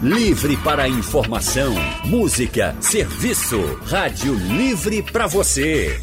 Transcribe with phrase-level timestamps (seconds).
[0.00, 1.74] Livre para informação,
[2.04, 3.60] música, serviço.
[3.84, 6.00] Rádio Livre para você.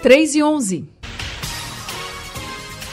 [0.00, 0.84] 3 e 11.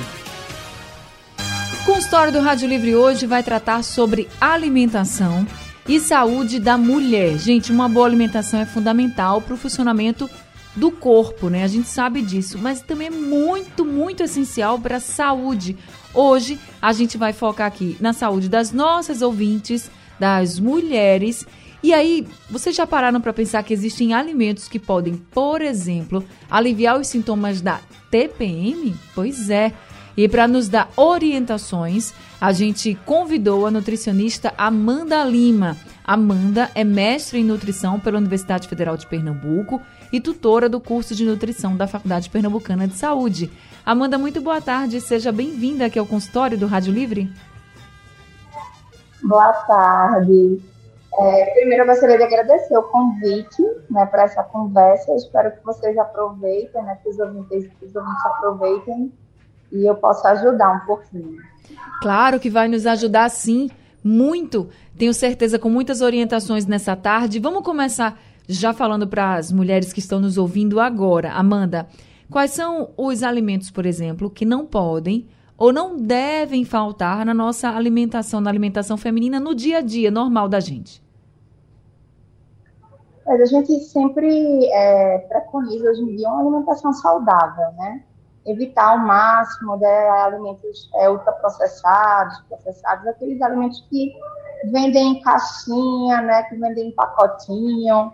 [1.74, 5.46] O consultório do Rádio Livre hoje vai tratar sobre alimentação
[5.90, 7.40] e saúde da mulher.
[7.40, 10.30] Gente, uma boa alimentação é fundamental para o funcionamento
[10.76, 11.64] do corpo, né?
[11.64, 15.76] A gente sabe disso, mas também é muito, muito essencial para a saúde.
[16.14, 19.90] Hoje a gente vai focar aqui na saúde das nossas ouvintes,
[20.20, 21.48] das mulheres.
[21.82, 27.00] E aí, vocês já pararam para pensar que existem alimentos que podem, por exemplo, aliviar
[27.00, 27.82] os sintomas da
[28.12, 28.94] TPM?
[29.16, 29.74] Pois é.
[30.20, 35.78] E para nos dar orientações, a gente convidou a nutricionista Amanda Lima.
[36.04, 41.24] Amanda é mestre em nutrição pela Universidade Federal de Pernambuco e tutora do curso de
[41.24, 43.50] nutrição da Faculdade Pernambucana de Saúde.
[43.86, 47.32] Amanda, muito boa tarde, seja bem-vinda aqui ao consultório do Rádio Livre.
[49.24, 50.62] Boa tarde.
[51.18, 55.16] É, primeiro, eu gostaria de agradecer o convite né, para essa conversa.
[55.16, 59.14] Espero que vocês aproveitem, né, que os ouvintes, que os ouvintes aproveitem
[59.72, 61.38] e eu possa ajudar um pouquinho.
[62.02, 63.70] Claro que vai nos ajudar sim,
[64.04, 64.70] muito.
[64.98, 67.40] Tenho certeza com muitas orientações nessa tarde.
[67.40, 71.32] Vamos começar já falando para as mulheres que estão nos ouvindo agora.
[71.34, 71.88] Amanda,
[72.30, 77.70] quais são os alimentos, por exemplo, que não podem ou não devem faltar na nossa
[77.70, 81.04] alimentação, na alimentação feminina, no dia a dia normal da gente?
[83.28, 88.04] Mas a gente sempre é, preconiza hoje em dia uma alimentação saudável, né?
[88.46, 94.14] Evitar ao máximo né, alimentos é, ultraprocessados, processados, aqueles alimentos que
[94.72, 98.12] vendem em caixinha, né, que vendem em pacotinho,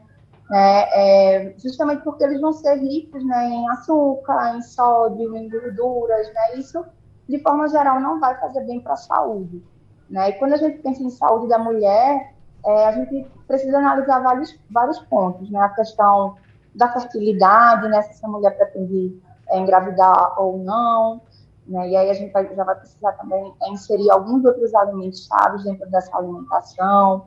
[0.49, 6.27] né, é, justamente porque eles vão ser ricos né, em açúcar, em sódio, em gorduras,
[6.33, 6.85] né, isso
[7.27, 9.63] de forma geral não vai fazer bem para a saúde.
[10.09, 14.19] Né, e quando a gente pensa em saúde da mulher, é, a gente precisa analisar
[14.19, 16.35] vários, vários pontos, né, a questão
[16.73, 19.19] da fertilidade, né, se essa mulher pretende
[19.55, 21.21] é, engravidar ou não,
[21.67, 21.89] né?
[21.89, 25.63] E aí a gente vai, já vai precisar também é, inserir alguns outros alimentos chaves
[25.63, 27.25] dentro dessa alimentação,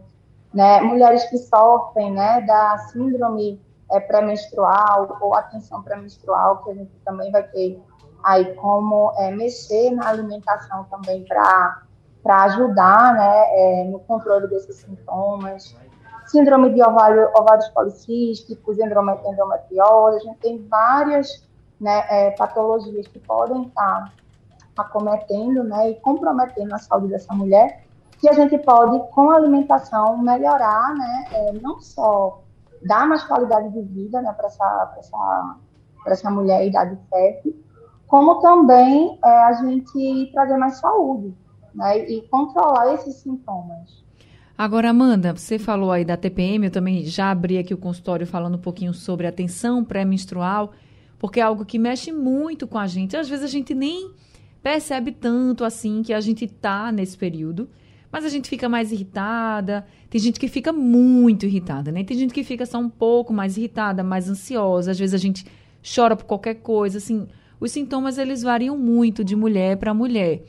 [0.52, 0.80] né?
[0.80, 7.30] Mulheres que sofrem, né, da síndrome é, pré-menstrual ou atenção pré-menstrual, que a gente também
[7.30, 7.82] vai ter
[8.24, 11.82] aí como é, mexer na alimentação também para
[12.44, 15.76] ajudar, né, é, no controle desses sintomas.
[16.26, 21.47] Síndrome de ovário, ovários policísticos, endometriose, a gente tem várias
[21.80, 24.12] né, é, patologias que podem estar
[24.76, 27.84] acometendo né, e comprometendo a saúde dessa mulher,
[28.18, 32.42] que a gente pode, com a alimentação, melhorar, né, é, não só
[32.84, 35.56] dar mais qualidade de vida né, para essa, essa,
[36.06, 37.56] essa mulher idade fértil,
[38.06, 41.34] como também é, a gente trazer mais saúde
[41.74, 44.04] né, e controlar esses sintomas.
[44.56, 48.56] Agora, Amanda, você falou aí da TPM, eu também já abri aqui o consultório falando
[48.56, 50.72] um pouquinho sobre a tensão pré-menstrual
[51.18, 53.16] porque é algo que mexe muito com a gente.
[53.16, 54.12] Às vezes a gente nem
[54.62, 57.68] percebe tanto assim que a gente tá nesse período,
[58.10, 59.86] mas a gente fica mais irritada.
[60.08, 62.04] Tem gente que fica muito irritada, né?
[62.04, 64.92] Tem gente que fica só um pouco mais irritada, mais ansiosa.
[64.92, 65.44] Às vezes a gente
[65.94, 67.26] chora por qualquer coisa, assim.
[67.60, 70.44] Os sintomas eles variam muito de mulher para mulher.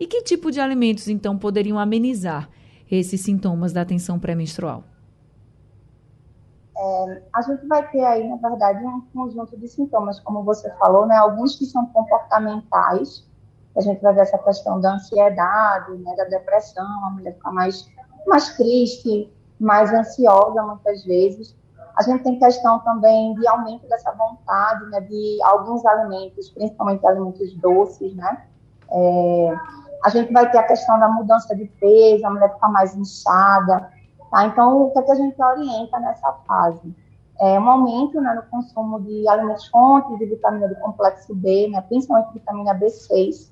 [0.00, 2.48] E que tipo de alimentos então poderiam amenizar
[2.90, 4.84] esses sintomas da tensão pré-menstrual?
[6.78, 11.06] É, a gente vai ter aí, na verdade, um conjunto de sintomas, como você falou,
[11.06, 11.16] né?
[11.16, 13.26] Alguns que são comportamentais,
[13.76, 17.88] a gente vai ver essa questão da ansiedade, né, da depressão, a mulher fica mais,
[18.26, 21.56] mais triste, mais ansiosa muitas vezes.
[21.96, 27.54] A gente tem questão também de aumento dessa vontade, né, de alguns alimentos, principalmente alimentos
[27.56, 28.44] doces, né?
[28.90, 29.56] É,
[30.04, 33.92] a gente vai ter a questão da mudança de peso, a mulher fica mais inchada,
[34.30, 34.46] Tá?
[34.46, 36.94] Então, o que, é que a gente orienta nessa fase?
[37.40, 41.80] É um aumento né, no consumo de alimentos fontes de vitamina do complexo B, né,
[41.82, 43.50] principalmente vitamina B6,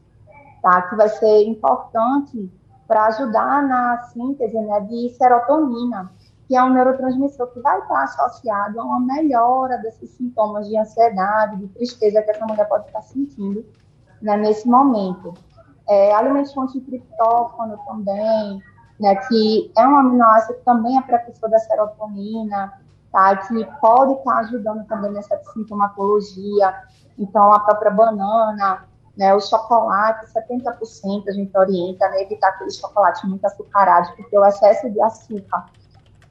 [0.60, 0.82] tá?
[0.82, 2.50] que vai ser importante
[2.88, 6.10] para ajudar na síntese né, de serotonina,
[6.48, 11.56] que é um neurotransmissor que vai estar associado a uma melhora desses sintomas de ansiedade,
[11.56, 13.64] de tristeza que essa mulher pode estar sentindo
[14.20, 15.34] né, nesse momento.
[15.88, 18.60] É, alimentos fontes de triptófano também,
[18.98, 22.72] né, que é um aminoácido que também é precursor da serotonina,
[23.12, 26.74] tá, que pode estar ajudando também nessa sintomatologia.
[27.18, 28.84] Então, a própria banana,
[29.16, 34.44] né, o chocolate, 70% a gente orienta, né, evitar aqueles chocolates muito açucarados, porque o
[34.44, 35.66] excesso de açúcar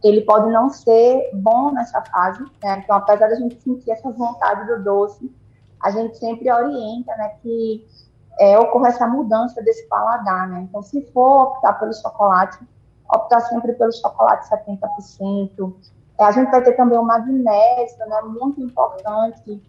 [0.03, 2.81] ele pode não ser bom nessa fase, né?
[2.83, 5.33] Então, apesar da gente sentir essa vontade do doce,
[5.81, 7.87] a gente sempre orienta, né, que
[8.39, 10.61] é, ocorra essa mudança desse paladar, né?
[10.69, 12.59] Então, se for optar pelo chocolate,
[13.13, 15.73] optar sempre pelo chocolate 70%.
[16.17, 19.61] É, a gente vai ter também o magnésio, né, muito importante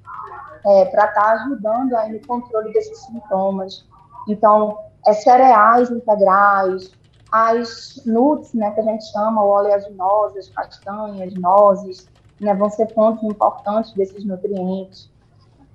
[0.64, 3.86] é, para estar tá ajudando aí no controle desses sintomas.
[4.28, 6.92] Então, é, cereais integrais,
[7.30, 12.08] as nuts, né, que a gente chama, oleaginosas, castanhas, nozes,
[12.40, 15.10] né, vão ser fontes importantes desses nutrientes.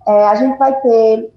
[0.07, 1.33] É, a gente vai ter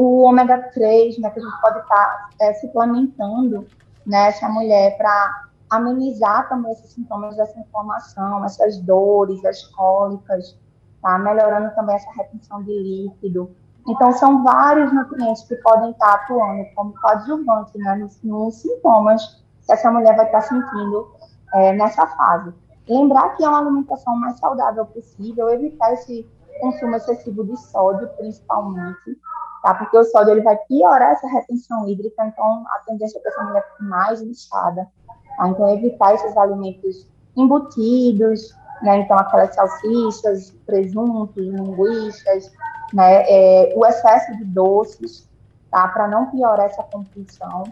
[0.00, 3.66] o ômega 3, né, que a gente pode estar tá, é, suplementando
[4.06, 10.58] né, essa mulher para amenizar também esses sintomas dessa inflamação, essas dores, as cólicas,
[11.02, 11.18] tá?
[11.18, 13.54] melhorando também essa retenção de líquido.
[13.86, 19.72] Então, são vários nutrientes que podem estar atuando como coadjuvante né, nos, nos sintomas que
[19.72, 21.08] essa mulher vai estar sentindo
[21.54, 22.52] é, nessa fase.
[22.88, 26.28] Lembrar que é uma alimentação mais saudável possível, evitar esse
[26.60, 29.18] consumo excessivo de sódio, principalmente,
[29.62, 29.74] tá?
[29.74, 33.42] Porque o sódio ele vai piorar essa retenção hídrica, então a tendência é que essa
[33.42, 34.88] mulher fique mais inchada.
[35.36, 35.48] Tá?
[35.48, 38.98] Então, evitar esses alimentos embutidos, né?
[38.98, 42.52] Então, aquelas salsichas, presuntos, linguiças,
[42.92, 43.24] né?
[43.28, 45.28] É, o excesso de doces,
[45.70, 45.88] tá?
[45.88, 47.64] Para não piorar essa compulsão.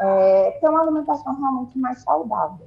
[0.00, 2.66] É, ter uma alimentação realmente mais saudável.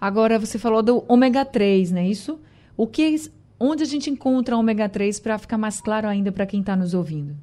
[0.00, 2.06] Agora, você falou do ômega 3, né?
[2.06, 2.40] Isso?
[2.76, 3.16] O que,
[3.58, 6.94] onde a gente encontra ômega 3 para ficar mais claro ainda para quem está nos
[6.94, 7.34] ouvindo?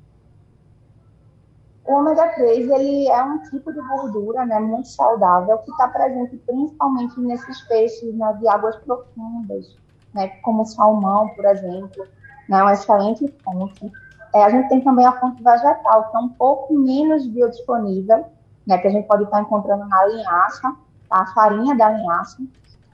[1.85, 6.35] O ômega 3 ele é um tipo de gordura né, muito saudável que está presente
[6.37, 9.75] principalmente nesses peixes né, de águas profundas,
[10.13, 12.07] né, como salmão, por exemplo,
[12.49, 13.91] né, uma excelente fonte.
[14.33, 18.25] É, a gente tem também a fonte vegetal, que é um pouco menos biodisponível,
[18.65, 20.75] né, que a gente pode estar encontrando na linhaça,
[21.07, 22.41] tá, a farinha da linhaça,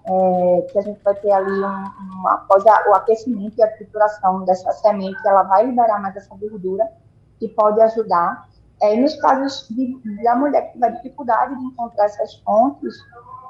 [0.04, 3.72] é, que a gente vai ter ali um, um, após a, o aquecimento e a
[3.72, 6.92] trituração dessa semente, ela vai liberar mais essa gordura
[7.40, 8.51] que pode ajudar
[8.82, 12.96] é, nos casos de, da mulher que tiver dificuldade de encontrar essas fontes,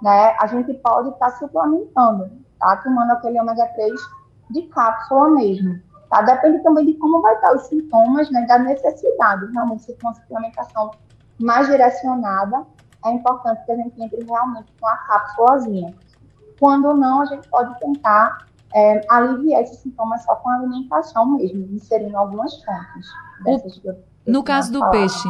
[0.01, 2.29] né, a gente pode estar tá suplementando,
[2.59, 2.77] tá?
[2.77, 3.93] Tomando aquele ômega 3
[4.49, 5.79] de cápsula mesmo,
[6.09, 6.21] tá?
[6.21, 9.51] Depende também de como vai estar os sintomas, né, da necessidade.
[9.53, 10.91] Realmente, se for uma suplementação
[11.39, 12.65] mais direcionada,
[13.05, 15.95] é importante que a gente entre realmente com a cápsulazinha.
[16.59, 18.45] Quando não, a gente pode tentar
[18.75, 23.07] é, aliviar esses sintomas só com a alimentação mesmo, inserindo algumas fontes
[23.43, 24.10] dessas o...
[24.25, 25.29] No caso do peixe,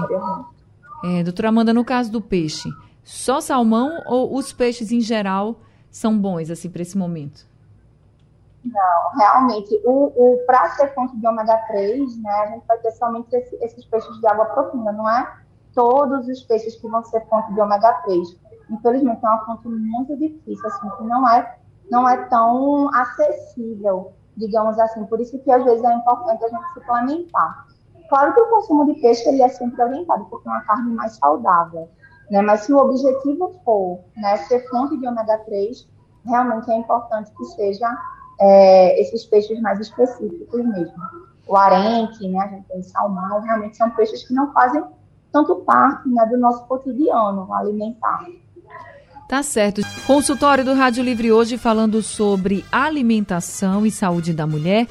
[1.04, 2.70] é, doutora Amanda, no caso do peixe,
[3.04, 5.56] só salmão ou os peixes em geral
[5.90, 7.46] são bons assim para esse momento?
[8.64, 12.92] Não, realmente, o, o para ser fonte de ômega 3, né, a gente vai ter
[12.92, 15.42] somente esse, esses peixes de água profunda, não é
[15.74, 18.38] todos os peixes que vão ser fonte de ômega 3.
[18.70, 21.58] Infelizmente, é uma fonte muito difícil, assim, que não é,
[21.90, 25.06] não é tão acessível, digamos assim.
[25.06, 27.68] Por isso que, às vezes, é importante a gente suplementar.
[28.12, 31.13] Claro que o consumo de peixe ele é sempre orientado, porque é uma carne mais
[31.13, 31.88] saudável.
[32.30, 32.42] Né?
[32.42, 35.88] Mas se o objetivo for né, ser fonte de ômega 3,
[36.25, 37.90] realmente é importante que seja
[38.38, 41.02] é, esses peixes mais específicos mesmo.
[41.48, 44.84] O arente, né, a gente tem salmão, realmente são peixes que não fazem
[45.31, 48.25] tanto parte né, do nosso cotidiano alimentar.
[49.30, 49.80] Tá certo.
[50.06, 54.86] Consultório do Rádio Livre hoje falando sobre alimentação e saúde da mulher.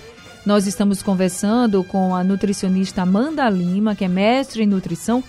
[0.44, 5.22] Nós estamos conversando com a nutricionista Amanda Lima, que é mestre em nutrição.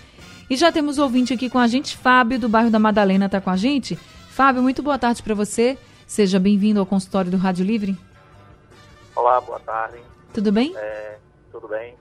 [0.50, 3.50] E já temos ouvinte aqui com a gente, Fábio, do bairro da Madalena, está com
[3.50, 3.96] a gente.
[3.96, 5.77] Fábio, muito boa tarde para você.
[6.08, 7.98] Seja bem-vindo ao consultório do Rádio Livre.
[9.13, 10.01] Olá, boa tarde.
[10.34, 10.74] Tudo bem?
[10.77, 11.18] É,
[11.51, 11.98] tudo bem.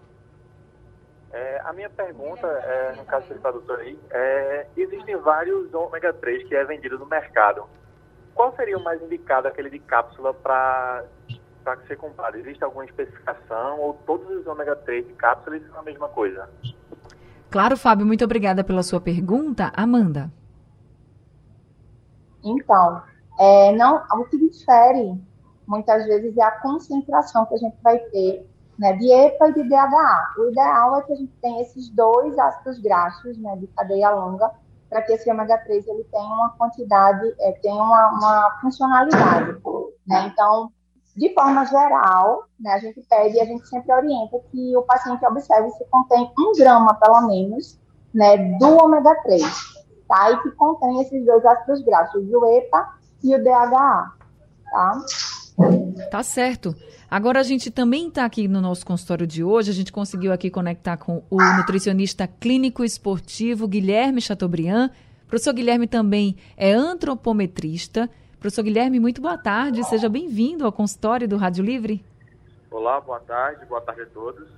[1.33, 6.47] É, a minha pergunta, é, no caso do tradutor aí, é, existem vários ômega 3
[6.49, 7.64] que é vendido no mercado.
[8.35, 11.05] Qual seria o mais indicado, aquele de cápsula, para
[11.62, 12.37] para ser comprado?
[12.37, 16.49] Existe alguma especificação ou todos os ômega 3 de cápsulas são a mesma coisa?
[17.50, 19.73] Claro, Fábio, muito obrigada pela sua pergunta.
[19.75, 20.31] Amanda.
[22.45, 23.02] Então,
[23.38, 25.21] é, não, o que difere
[25.67, 28.47] muitas vezes é a concentração que a gente vai ter
[28.79, 30.35] né, de EPA e de DHA.
[30.38, 34.50] O ideal é que a gente tenha esses dois ácidos graxos né, de cadeia longa
[34.88, 39.61] para que esse ômega 3 ele tenha uma quantidade, é, tenha uma, uma funcionalidade.
[40.07, 40.26] Né?
[40.33, 40.73] Então,
[41.17, 45.25] de forma geral, né, a gente pede e a gente sempre orienta que o paciente
[45.26, 47.79] observe se contém um grama, pelo menos,
[48.14, 49.43] né, do ômega 3,
[50.09, 50.31] tá?
[50.31, 54.12] E que contém esses dois ácidos graxos, o EPA e o DHA,
[54.71, 55.05] tá?
[56.11, 56.75] Tá certo.
[57.11, 60.49] Agora a gente também está aqui no nosso consultório de hoje, a gente conseguiu aqui
[60.49, 64.90] conectar com o nutricionista clínico esportivo Guilherme Chateaubriand.
[65.25, 68.09] O professor Guilherme também é antropometrista,
[68.40, 69.85] Professor Guilherme, muito boa tarde.
[69.85, 72.02] Seja bem-vindo ao consultório do Rádio Livre.
[72.70, 73.66] Olá, boa tarde.
[73.66, 74.49] Boa tarde a todos.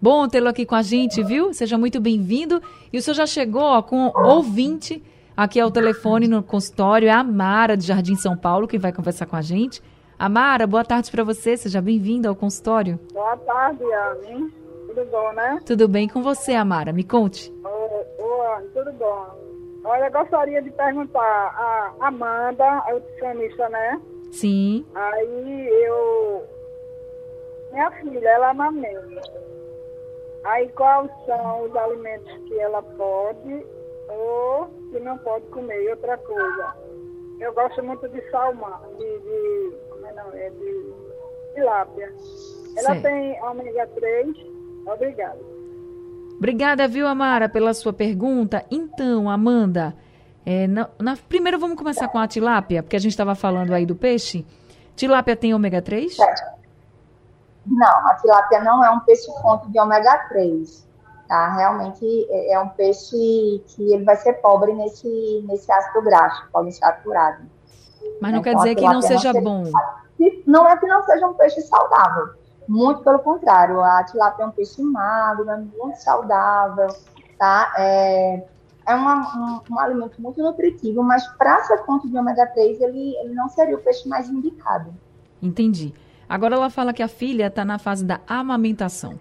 [0.00, 1.52] Bom tê-lo aqui com a gente, viu?
[1.52, 2.62] Seja muito bem-vindo.
[2.92, 5.02] E o senhor já chegou ó, com ouvinte
[5.36, 7.08] aqui ao telefone no consultório.
[7.08, 9.82] É a Mara, de Jardim São Paulo, que vai conversar com a gente.
[10.16, 11.56] Amara, boa tarde para você.
[11.56, 13.00] Seja bem-vinda ao consultório.
[13.12, 14.52] Boa tarde, Anne.
[14.86, 15.60] Tudo bom, né?
[15.66, 16.92] Tudo bem com você, Amara?
[16.92, 17.52] Me conte.
[17.64, 19.53] Oi, tudo bom.
[19.84, 24.00] Olha, eu gostaria de perguntar a Amanda, a nutricionista, né?
[24.32, 24.86] Sim.
[24.94, 26.44] Aí eu.
[27.70, 29.22] Minha filha, ela amamenta.
[30.44, 33.66] Aí quais são os alimentos que ela pode
[34.08, 35.82] ou que não pode comer?
[35.82, 36.74] E outra coisa,
[37.40, 40.94] eu gosto muito de salmão, de, de como é não, é de
[41.54, 42.12] tilápia.
[42.76, 43.02] Ela certo.
[43.02, 44.36] tem ômega 3,
[44.86, 45.53] obrigada.
[46.36, 48.64] Obrigada, viu, Amara, pela sua pergunta.
[48.70, 49.94] Então, Amanda,
[50.44, 53.86] é, na, na, primeiro vamos começar com a tilápia, porque a gente estava falando aí
[53.86, 54.44] do peixe.
[54.94, 56.16] Tilápia tem ômega 3?
[57.66, 60.86] Não, a tilápia não é um peixe fonte de ômega 3.
[61.26, 61.54] Tá?
[61.54, 63.16] Realmente é, é um peixe
[63.68, 67.44] que ele vai ser pobre nesse, nesse ácido graxo poliinsaturado.
[68.20, 69.64] Mas não então, quer dizer que não seja não bom.
[70.46, 72.34] Não é que não seja um peixe saudável.
[72.68, 76.88] Muito pelo contrário, a tilápia é um peixe magro, é muito saudável,
[77.38, 77.74] tá?
[77.76, 78.44] É,
[78.86, 83.16] é uma, um, um, alimento muito nutritivo, mas para ser fonte de ômega 3, ele,
[83.16, 84.94] ele não seria o peixe mais indicado.
[85.42, 85.94] Entendi.
[86.28, 89.18] Agora ela fala que a filha está na fase da amamentação.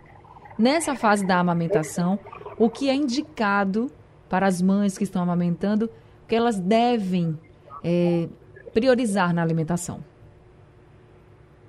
[0.57, 2.17] Nessa fase da amamentação,
[2.57, 3.91] o que é indicado
[4.29, 5.89] para as mães que estão amamentando,
[6.27, 7.37] que elas devem
[7.83, 8.29] é,
[8.73, 10.03] priorizar na alimentação?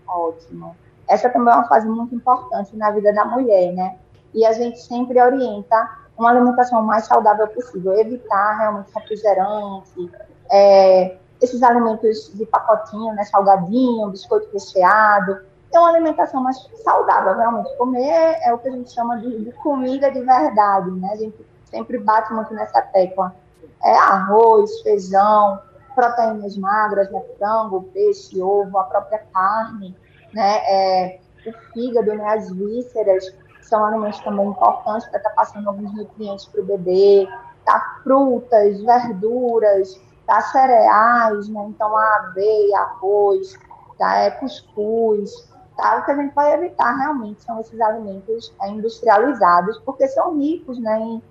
[0.06, 0.76] Ótimo.
[1.08, 3.96] Essa também é uma fase muito importante na vida da mulher, né?
[4.32, 10.10] E a gente sempre orienta uma alimentação mais saudável possível, evitar realmente refrigerante,
[10.50, 17.76] é, esses alimentos de pacotinho, né, salgadinho, biscoito recheado, ter uma alimentação mais saudável, realmente.
[17.76, 21.10] Comer é o que a gente chama de, de, comida de verdade, né?
[21.12, 23.34] A gente sempre bate muito nessa tecla.
[23.82, 25.60] É arroz, feijão,
[25.94, 27.20] proteínas magras, né?
[27.36, 29.96] frango, peixe, ovo, a própria carne,
[30.34, 30.56] né?
[30.66, 32.24] É, o fígado, né?
[32.26, 37.28] As vísceras são alimentos também importantes para estar tá passando alguns nutrientes para o bebê,
[37.64, 38.00] tá?
[38.02, 40.40] Frutas, verduras, tá?
[40.42, 41.64] Cereais, né?
[41.68, 43.58] Então, a aveia, arroz,
[43.98, 44.16] tá?
[44.16, 45.30] É cuscuz,
[45.76, 45.98] tá?
[45.98, 50.78] O que a gente vai evitar realmente são esses alimentos é, industrializados, porque são ricos,
[50.78, 50.98] né?
[50.98, 51.22] Em,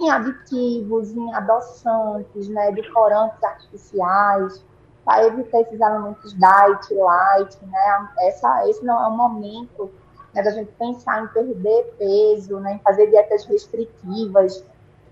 [0.00, 2.72] em aditivos, em adoçantes, né?
[2.72, 4.64] Decorantes artificiais,
[5.04, 8.08] para evitar esses alimentos diet, light, né?
[8.20, 9.90] Essa, esse não é o momento
[10.32, 14.64] né, da gente pensar em perder peso, né, em fazer dietas restritivas,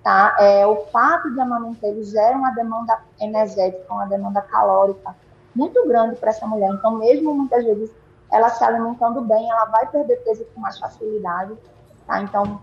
[0.02, 0.36] tá?
[0.38, 5.14] É, o fato de amamentar gera uma demanda energética, uma demanda calórica
[5.54, 6.70] muito grande para essa mulher.
[6.70, 7.90] Então, mesmo muitas vezes
[8.30, 11.52] ela se alimentando bem, ela vai perder peso com mais facilidade,
[12.06, 12.22] tá?
[12.22, 12.62] Então,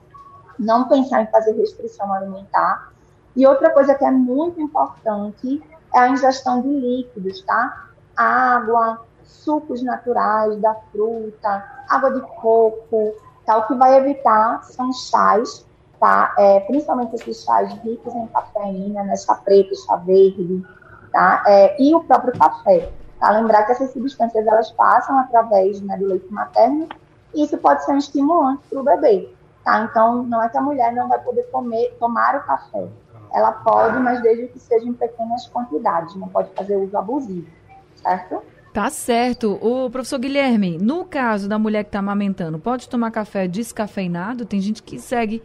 [0.57, 2.91] não pensar em fazer restrição alimentar.
[3.35, 5.61] E outra coisa que é muito importante
[6.03, 7.87] a ingestão de líquidos, tá?
[8.15, 13.57] Água, sucos naturais da fruta, água de coco, tá?
[13.57, 15.65] O que vai evitar são chás,
[15.99, 16.33] tá?
[16.37, 19.15] É, principalmente esses chás ricos em cafeína, né?
[19.15, 20.63] Chá preto, chá verde,
[21.11, 21.43] tá?
[21.47, 23.31] É, e o próprio café, tá?
[23.31, 26.87] Lembrar que essas substâncias, elas passam através né, do leite materno
[27.33, 29.81] e isso pode ser um estimulante para o bebê, tá?
[29.81, 32.87] Então, não é que a mulher não vai poder comer, tomar o café.
[33.33, 37.47] Ela pode, mas desde que seja em pequenas quantidades, não pode fazer uso abusivo,
[37.95, 38.41] certo?
[38.73, 39.57] Tá certo.
[39.61, 44.45] O professor Guilherme, no caso da mulher que está amamentando, pode tomar café descafeinado?
[44.45, 45.41] Tem gente que segue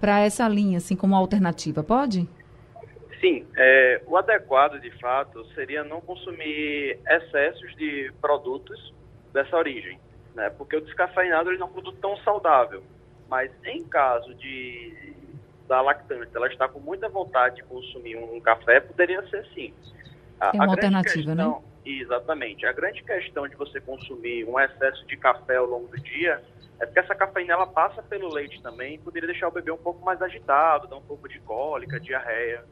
[0.00, 2.28] para essa linha, assim, como alternativa, pode?
[3.20, 8.92] Sim, é, o adequado, de fato, seria não consumir excessos de produtos
[9.32, 10.00] dessa origem,
[10.34, 10.50] né?
[10.50, 12.82] Porque o descafeinado ele não é um produto tão saudável.
[13.28, 15.14] Mas em caso de
[15.72, 19.72] da lactante, ela está com muita vontade de consumir um café, poderia ser sim.
[20.38, 21.44] A, é uma alternativa, né?
[21.44, 21.66] questão, né?
[21.86, 22.66] Exatamente.
[22.66, 26.42] A grande questão de você consumir um excesso de café ao longo do dia
[26.78, 29.78] é porque essa cafeína ela passa pelo leite também e poderia deixar o bebê um
[29.78, 32.64] pouco mais agitado, dar um pouco de cólica, diarreia.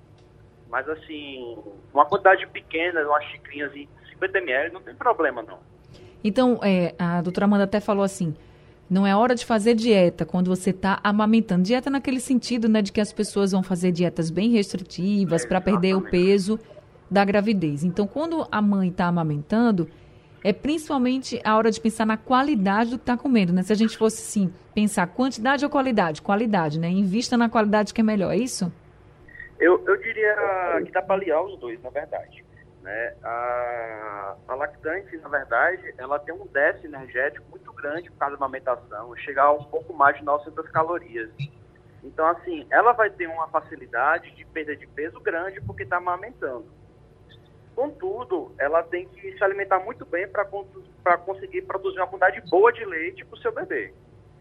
[0.68, 1.56] Mas assim,
[1.94, 5.58] uma quantidade pequena, umas xicrinhas de 50 ml, não tem problema não.
[6.22, 8.36] Então, é, a doutora Amanda até falou assim,
[8.90, 11.62] não é hora de fazer dieta quando você está amamentando.
[11.62, 15.60] Dieta naquele sentido, né, de que as pessoas vão fazer dietas bem restritivas é, para
[15.60, 16.58] perder o peso
[17.08, 17.84] da gravidez.
[17.84, 19.88] Então, quando a mãe está amamentando,
[20.42, 23.62] é principalmente a hora de pensar na qualidade do que está comendo, né?
[23.62, 26.20] Se a gente fosse, sim, pensar quantidade ou qualidade?
[26.20, 26.88] Qualidade, né?
[26.88, 28.72] Invista na qualidade que é melhor, é isso?
[29.60, 32.44] Eu, eu diria que dá para aliar os dois, na verdade.
[32.82, 33.14] Né?
[33.22, 39.14] A lactante, na verdade, ela tem um déficit energético muito grande por causa da amamentação,
[39.16, 41.30] chegar a um pouco mais de 900 calorias.
[42.02, 46.66] Então, assim, ela vai ter uma facilidade de perda de peso grande porque está amamentando.
[47.76, 52.84] Contudo, ela tem que se alimentar muito bem para conseguir produzir uma quantidade boa de
[52.84, 53.92] leite para o seu bebê.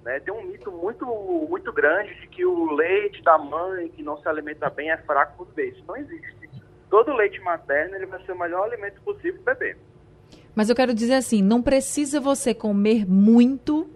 [0.03, 0.19] Né?
[0.21, 4.27] Tem um mito muito, muito grande de que o leite da mãe que não se
[4.27, 5.71] alimenta bem é fraco para o bebê.
[5.71, 6.48] Isso não existe.
[6.89, 9.77] Todo leite materno ele vai ser o melhor alimento possível para o bebê.
[10.55, 13.89] Mas eu quero dizer assim, não precisa você comer muito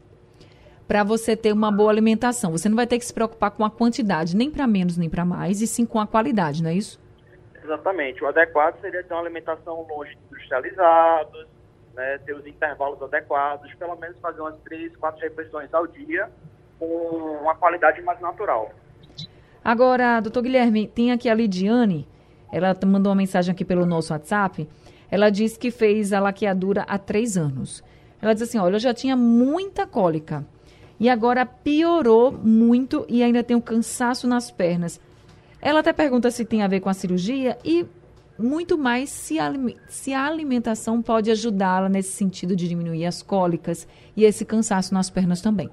[0.88, 2.52] para você ter uma boa alimentação.
[2.52, 5.26] Você não vai ter que se preocupar com a quantidade, nem para menos nem para
[5.26, 7.02] mais, e sim com a qualidade, não é isso?
[7.64, 8.24] Exatamente.
[8.24, 11.48] O adequado seria ter uma alimentação longe de industrializados,
[11.96, 16.30] né, ter os intervalos adequados, pelo menos fazer umas três, quatro refeições ao dia
[16.80, 16.86] com
[17.42, 18.72] uma qualidade mais natural.
[19.64, 22.08] Agora, doutor Guilherme, tem aqui a Lidiane,
[22.54, 24.68] ela mandou uma mensagem aqui pelo nosso WhatsApp,
[25.10, 27.84] ela disse que fez a laqueadura há três anos.
[28.22, 30.46] Ela diz assim, olha, eu já tinha muita cólica
[31.00, 35.02] e agora piorou muito e ainda tenho cansaço nas pernas.
[35.60, 37.86] Ela até pergunta se tem a ver com a cirurgia e
[38.38, 39.52] muito mais se a,
[39.88, 45.10] se a alimentação pode ajudá-la nesse sentido de diminuir as cólicas e esse cansaço nas
[45.10, 45.70] pernas também.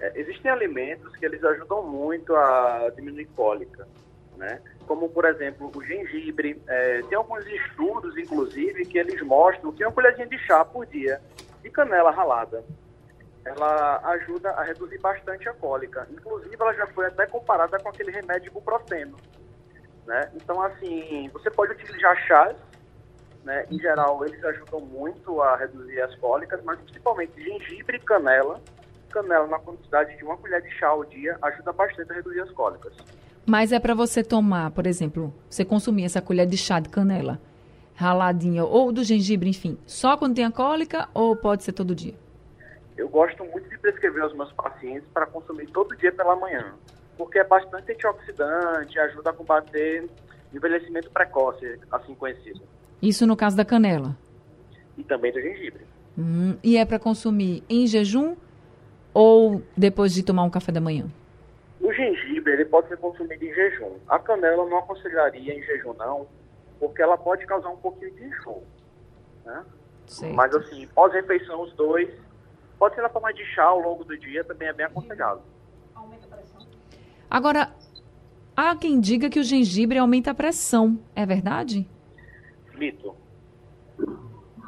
[0.00, 3.88] É, existem alimentos que eles ajudam muito a diminuir cólica,
[4.36, 4.60] né?
[4.86, 6.62] Como, por exemplo, o gengibre.
[6.66, 11.20] É, tem alguns estudos, inclusive, que eles mostram que uma colherzinha de chá por dia
[11.62, 12.62] de canela ralada,
[13.44, 16.06] ela ajuda a reduzir bastante a cólica.
[16.10, 19.16] Inclusive, ela já foi até comparada com aquele remédio ibuprofeno.
[20.06, 20.30] Né?
[20.34, 22.56] Então, assim, você pode utilizar chás,
[23.42, 23.66] né?
[23.70, 28.60] em geral eles ajudam muito a reduzir as cólicas, mas principalmente gengibre e canela.
[29.10, 32.50] Canela na quantidade de uma colher de chá ao dia ajuda bastante a reduzir as
[32.50, 32.94] cólicas.
[33.46, 37.40] Mas é para você tomar, por exemplo, você consumir essa colher de chá de canela
[37.96, 42.14] raladinha ou do gengibre, enfim, só quando tem a cólica ou pode ser todo dia?
[42.96, 46.74] Eu gosto muito de prescrever aos meus pacientes para consumir todo dia pela manhã
[47.16, 50.08] porque é bastante antioxidante, ajuda a combater
[50.52, 52.60] envelhecimento precoce, assim conhecido.
[53.02, 54.16] Isso no caso da canela?
[54.96, 55.80] E também do gengibre.
[56.16, 58.36] Hum, e é para consumir em jejum
[59.12, 61.06] ou depois de tomar um café da manhã?
[62.46, 63.96] Ele pode ser consumido em jejum.
[64.08, 66.26] A canela eu não aconselharia em jejum não,
[66.78, 68.62] porque ela pode causar um pouquinho de enjoo.
[69.44, 69.64] Né?
[70.34, 72.10] Mas assim, pós-refeição os dois,
[72.78, 75.40] pode ser na forma de chá ao longo do dia, também é bem aconselhado.
[77.30, 77.72] Agora,
[78.56, 80.98] há quem diga que o gengibre aumenta a pressão.
[81.16, 81.88] É verdade?
[82.76, 83.16] Mito.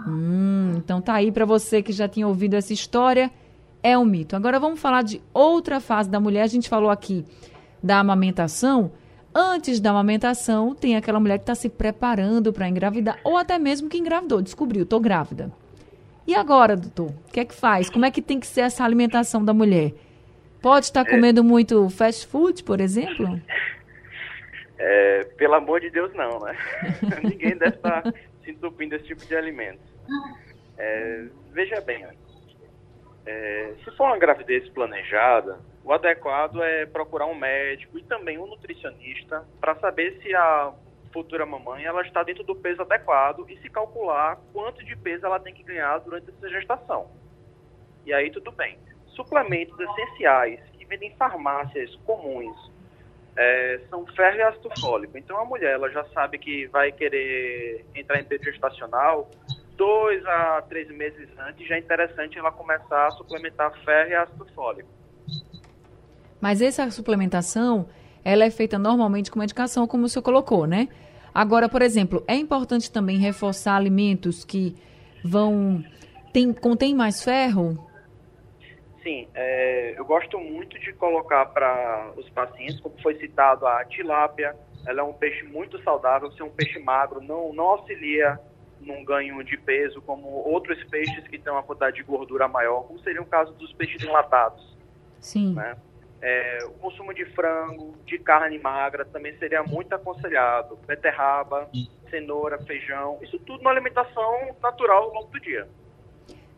[0.09, 3.31] Hum, então tá aí para você que já tinha ouvido essa história.
[3.83, 4.35] É um mito.
[4.35, 6.43] Agora vamos falar de outra fase da mulher.
[6.43, 7.25] A gente falou aqui
[7.83, 8.91] da amamentação.
[9.35, 13.89] Antes da amamentação, tem aquela mulher que está se preparando para engravidar, ou até mesmo
[13.89, 15.53] que engravidou, descobriu, estou grávida.
[16.27, 17.11] E agora, doutor?
[17.11, 17.89] O que é que faz?
[17.89, 19.93] Como é que tem que ser essa alimentação da mulher?
[20.61, 23.41] Pode estar comendo é, muito fast food, por exemplo?
[24.79, 26.57] É, pelo amor de Deus, não, né?
[27.23, 28.03] Ninguém deve estar
[28.43, 29.79] se entupindo desse tipo de alimento.
[30.77, 32.05] É, veja bem,
[33.27, 38.47] é, se for uma gravidez planejada, o adequado é procurar um médico e também um
[38.47, 40.73] nutricionista para saber se a
[41.13, 45.41] futura mamãe ela está dentro do peso adequado e se calcular quanto de peso ela
[45.41, 47.11] tem que ganhar durante essa gestação.
[48.05, 52.71] E aí tudo bem suplementos essenciais que vendem em farmácias comuns
[53.37, 55.19] é, são ferro e ácido fólico.
[55.19, 59.31] Então a mulher ela já sabe que vai querer entrar em período gestacional
[59.77, 64.47] dois a três meses antes, já é interessante ela começar a suplementar ferro e ácido
[64.55, 64.89] fólico.
[66.41, 67.89] Mas essa suplementação,
[68.25, 70.89] ela é feita normalmente com medicação, como o senhor colocou, né?
[71.35, 74.75] Agora, por exemplo, é importante também reforçar alimentos que
[75.25, 75.85] vão
[76.33, 77.87] tem, contém mais ferro?
[79.07, 84.57] assim, é, eu gosto muito de colocar para os pacientes, como foi citado, a tilápia,
[84.85, 88.39] ela é um peixe muito saudável, ser um peixe magro não, não auxilia
[88.87, 92.99] num ganho de peso, como outros peixes que têm uma quantidade de gordura maior, como
[93.01, 94.77] seria o caso dos peixes enlatados.
[95.21, 95.55] Sim.
[95.55, 95.77] Né?
[96.23, 100.79] É, o consumo de frango, de carne magra também seria muito aconselhado.
[100.87, 101.69] Beterraba,
[102.09, 105.69] cenoura, feijão, isso tudo na alimentação natural ao longo do dia.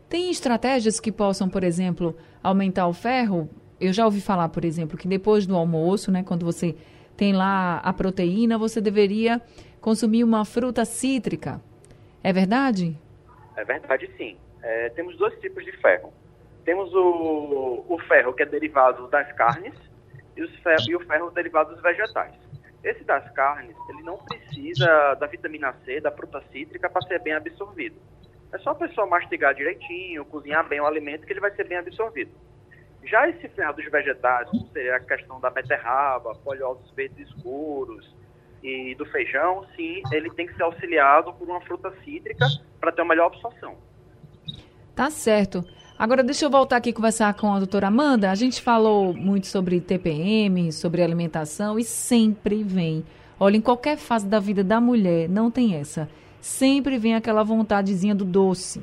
[0.07, 3.49] Tem estratégias que possam, por exemplo, aumentar o ferro?
[3.79, 6.75] Eu já ouvi falar, por exemplo, que depois do almoço, né, quando você
[7.15, 9.41] tem lá a proteína, você deveria
[9.79, 11.61] consumir uma fruta cítrica.
[12.23, 12.97] É verdade?
[13.55, 14.37] É verdade, sim.
[14.61, 16.13] É, temos dois tipos de ferro.
[16.65, 19.73] Temos o, o ferro que é derivado das carnes
[20.35, 22.33] e, ferro, e o ferro derivado dos vegetais.
[22.83, 27.33] Esse das carnes, ele não precisa da vitamina C, da fruta cítrica para ser bem
[27.33, 27.95] absorvido.
[28.51, 31.77] É só a pessoa mastigar direitinho, cozinhar bem o alimento que ele vai ser bem
[31.77, 32.31] absorvido.
[33.03, 38.18] Já esse ferro dos vegetais, como seria a questão da beterraba, folhosos verdes escuros
[38.63, 42.45] e do feijão, sim, ele tem que ser auxiliado por uma fruta cítrica
[42.79, 43.75] para ter uma melhor absorção.
[44.95, 45.63] Tá certo.
[45.97, 48.31] Agora, deixa eu voltar aqui conversar com a doutora Amanda.
[48.31, 53.03] A gente falou muito sobre TPM, sobre alimentação e sempre vem.
[53.39, 56.09] Olha, em qualquer fase da vida da mulher, não tem essa.
[56.41, 58.81] Sempre vem aquela vontadezinha do doce.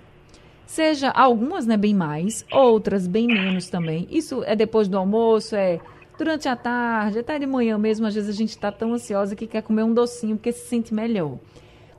[0.67, 4.07] Seja algumas, né, bem mais, outras bem menos também.
[4.11, 5.81] Isso é depois do almoço, é
[6.19, 8.07] durante a tarde, até de manhã mesmo.
[8.07, 10.93] Às vezes a gente está tão ansiosa que quer comer um docinho porque se sente
[10.93, 11.39] melhor.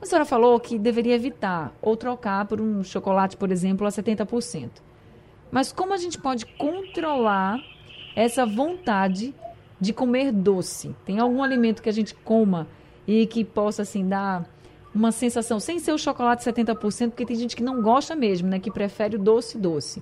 [0.01, 4.69] A senhora falou que deveria evitar ou trocar por um chocolate, por exemplo, a 70%.
[5.51, 7.59] Mas como a gente pode controlar
[8.15, 9.33] essa vontade
[9.79, 10.95] de comer doce?
[11.05, 12.67] Tem algum alimento que a gente coma
[13.07, 14.45] e que possa assim dar
[14.93, 18.59] uma sensação, sem ser o chocolate 70%, porque tem gente que não gosta mesmo, né,
[18.59, 20.01] que prefere o doce doce.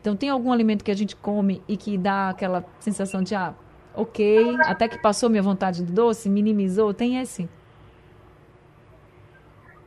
[0.00, 3.54] Então tem algum alimento que a gente come e que dá aquela sensação de ah,
[3.94, 7.48] OK, até que passou minha vontade do doce, minimizou, tem esse?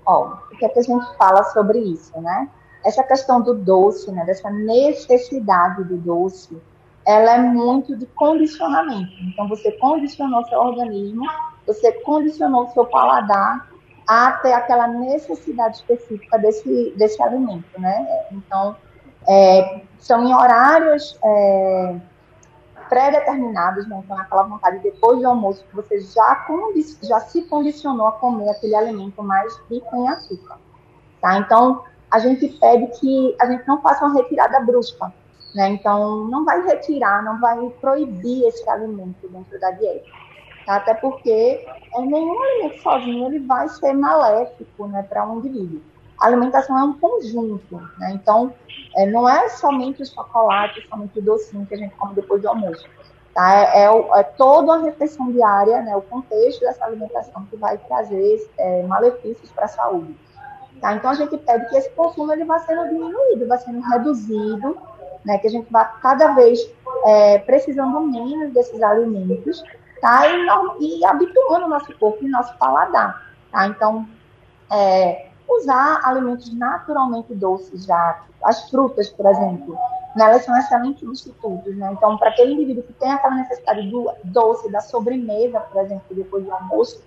[0.05, 2.49] Ó, o que, é que a gente fala sobre isso, né?
[2.83, 6.59] Essa questão do doce, né, dessa necessidade do doce,
[7.05, 9.11] ela é muito de condicionamento.
[9.21, 11.23] Então, você condicionou seu organismo,
[11.65, 13.69] você condicionou seu paladar
[14.07, 18.25] a ter aquela necessidade específica desse, desse alimento, né?
[18.31, 18.75] Então,
[19.27, 21.95] é, são em horários é,
[22.89, 24.01] pré-determinados, né?
[24.03, 26.45] Então, aquela vontade depois do almoço que você já,
[27.01, 30.57] já se condicionou a comer aquele alimento mais rico em açúcar,
[31.21, 31.37] tá?
[31.37, 35.13] Então, a gente pede que a gente não faça uma retirada brusca,
[35.55, 35.69] né?
[35.69, 40.09] Então, não vai retirar, não vai proibir esse alimento dentro da dieta,
[40.65, 40.75] tá?
[40.75, 45.81] Até porque é, nenhum alimento sozinho ele vai ser maléfico, né, para um indivíduo.
[46.21, 48.11] A alimentação é um conjunto, né?
[48.13, 48.53] Então,
[48.95, 52.47] é, não é somente o chocolate, somente o docinho que a gente come depois do
[52.47, 52.87] almoço.
[53.33, 53.55] Tá?
[53.55, 58.47] É, é, é toda a refeição diária, né, o contexto dessa alimentação que vai trazer
[58.59, 60.15] é, malefícios para a saúde.
[60.79, 60.93] Tá?
[60.93, 64.77] Então, a gente pede que esse consumo ele vá sendo diminuído, vá sendo reduzido,
[65.25, 66.59] né, que a gente vá cada vez
[67.03, 69.63] é, precisando menos desses alimentos
[69.99, 70.21] tá?
[70.79, 73.25] e, e habituando o nosso corpo e nosso paladar.
[73.51, 73.65] Tá?
[73.65, 74.07] Então,
[74.69, 79.77] é, usar alimentos naturalmente doces já, as frutas, por exemplo,
[80.15, 81.91] né, elas são excelentes substitutos, né?
[81.93, 86.43] Então, para aquele indivíduo que tem aquela necessidade do doce, da sobremesa, por exemplo, depois
[86.43, 87.01] do almoço,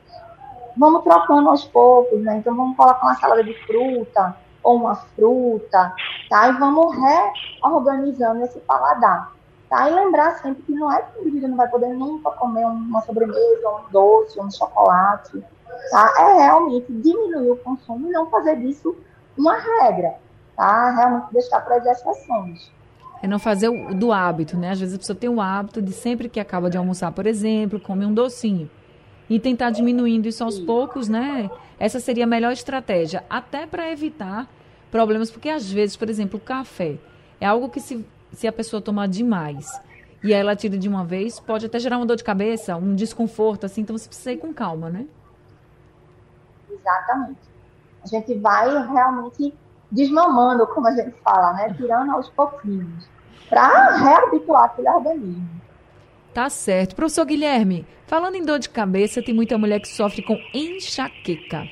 [0.77, 2.37] vamos trocando aos poucos, né?
[2.39, 5.93] Então, vamos colocar uma salada de fruta ou uma fruta,
[6.31, 6.49] tá?
[6.49, 6.97] E vamos
[7.63, 9.33] reorganizando esse paladar,
[9.69, 9.91] tá?
[9.91, 13.03] E lembrar sempre que não é que o indivíduo não vai poder nunca comer uma
[13.03, 15.45] sobremesa, um doce, um chocolate,
[15.91, 16.15] tá?
[16.19, 18.97] É realmente diminuir o consumo e não fazer disso
[19.37, 20.15] uma regra,
[20.57, 20.91] tá?
[20.91, 22.73] Realmente deixar para as exceções.
[23.23, 24.71] É não fazer o, do hábito, né?
[24.71, 27.81] Às vezes a pessoa tem o hábito de sempre que acaba de almoçar, por exemplo,
[27.81, 28.71] come um docinho
[29.29, 31.51] e tentar diminuindo isso aos poucos, né?
[31.79, 34.49] Essa seria a melhor estratégia, até para evitar
[34.91, 36.99] problemas, porque às vezes, por exemplo, o café
[37.41, 39.67] é algo que se, se a pessoa tomar demais
[40.23, 43.67] e ela tira de uma vez, pode até gerar uma dor de cabeça, um desconforto,
[43.67, 45.07] assim, então você precisa ir com calma, né?
[46.85, 47.41] Exatamente.
[48.03, 49.55] A gente vai realmente
[49.91, 51.73] desmamando, como a gente fala, né?
[51.75, 53.09] Tirando aos pouquinhos,
[53.49, 55.49] para reabituar aquele organismo.
[56.35, 56.95] Tá certo.
[56.95, 61.67] Professor Guilherme, falando em dor de cabeça, tem muita mulher que sofre com enxaqueca.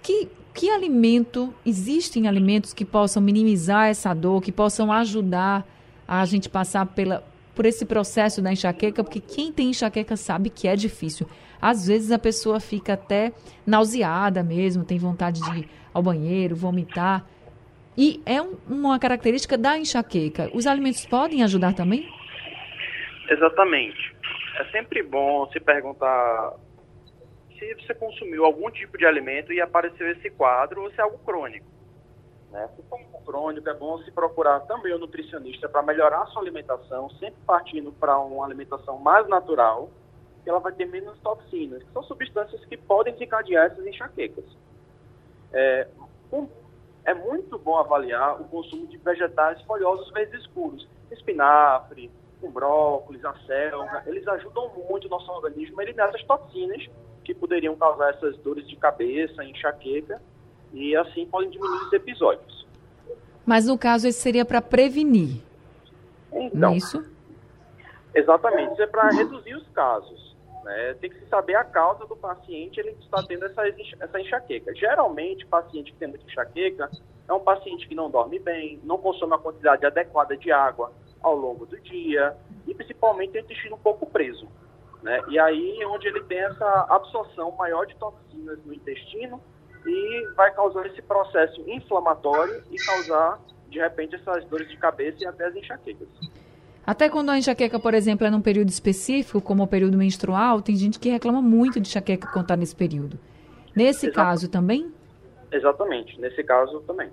[0.00, 5.66] Que, que alimento, existem alimentos que possam minimizar essa dor, que possam ajudar
[6.06, 9.02] a gente passar pela, por esse processo da enxaqueca?
[9.02, 11.26] Porque quem tem enxaqueca sabe que é difícil.
[11.60, 13.32] Às vezes a pessoa fica até
[13.66, 17.24] nauseada mesmo, tem vontade de ir ao banheiro, vomitar.
[17.96, 20.50] E é um, uma característica da enxaqueca.
[20.54, 22.08] Os alimentos podem ajudar também?
[23.28, 24.14] Exatamente.
[24.58, 26.54] É sempre bom se perguntar
[27.58, 31.18] se você consumiu algum tipo de alimento e apareceu esse quadro ou se é algo
[31.18, 31.66] crônico.
[32.50, 32.68] Né?
[32.74, 36.26] Se for algo crônico, é bom se procurar também o um nutricionista para melhorar a
[36.26, 39.90] sua alimentação, sempre partindo para uma alimentação mais natural,
[40.42, 44.44] que ela vai ter menos toxinas, que são substâncias que podem desencadear essas enxaquecas.
[45.52, 45.88] É,
[46.32, 46.48] um,
[47.04, 53.34] é muito bom avaliar o consumo de vegetais folhosos verdes escuros, espinafre, com brócolis, a
[53.46, 56.88] selga, eles ajudam muito o nosso organismo a eliminar essas toxinas
[57.24, 60.20] que poderiam causar essas dores de cabeça, enxaqueca,
[60.72, 62.66] e assim podem diminuir os episódios.
[63.44, 65.42] Mas no caso, esse seria para prevenir.
[66.32, 67.04] Então, não é isso?
[68.14, 70.29] Exatamente, isso é para reduzir os casos.
[70.64, 70.94] Né?
[70.94, 74.74] Tem que saber a causa do paciente ele está tendo essa, essa enxaqueca.
[74.74, 76.90] Geralmente, paciente que tem muita enxaqueca
[77.28, 80.92] é um paciente que não dorme bem, não consome a quantidade adequada de água
[81.22, 84.48] ao longo do dia e principalmente tem o intestino um pouco preso.
[85.02, 85.20] Né?
[85.28, 89.40] E aí é onde ele tem essa absorção maior de toxinas no intestino
[89.86, 95.26] e vai causar esse processo inflamatório e causar, de repente, essas dores de cabeça e
[95.26, 96.08] até as enxaquecas.
[96.90, 100.74] Até quando a enxaqueca, por exemplo, é num período específico, como o período menstrual, tem
[100.74, 103.16] gente que reclama muito de enxaqueca quando está nesse período.
[103.76, 104.16] Nesse Exato.
[104.16, 104.90] caso também?
[105.52, 107.08] Exatamente, nesse caso também.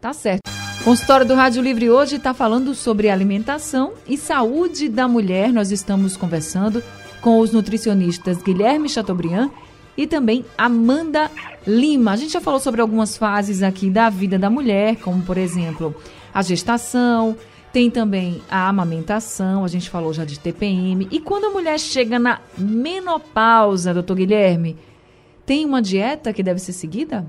[0.00, 0.40] Tá certo.
[0.80, 5.52] O consultório do Rádio Livre hoje está falando sobre alimentação e saúde da mulher.
[5.52, 6.82] Nós estamos conversando
[7.20, 9.48] com os nutricionistas Guilherme Chateaubriand
[9.96, 11.30] e também Amanda
[11.64, 12.10] Lima.
[12.10, 15.94] A gente já falou sobre algumas fases aqui da vida da mulher, como por exemplo
[16.34, 17.36] a gestação,
[17.72, 21.08] tem também a amamentação, a gente falou já de TPM.
[21.10, 24.76] E quando a mulher chega na menopausa, doutor Guilherme,
[25.46, 27.24] tem uma dieta que deve ser seguida?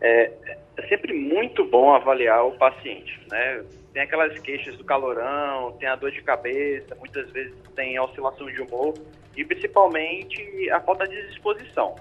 [0.00, 0.32] É,
[0.76, 3.64] é sempre muito bom avaliar o paciente, né?
[3.92, 8.62] Tem aquelas queixas do calorão, tem a dor de cabeça, muitas vezes tem oscilação de
[8.62, 8.94] humor
[9.36, 11.96] e principalmente a falta de disposição.